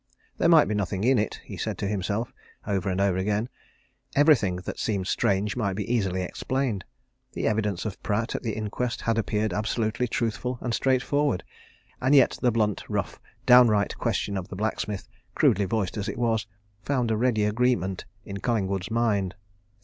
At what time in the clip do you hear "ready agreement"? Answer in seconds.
17.15-18.05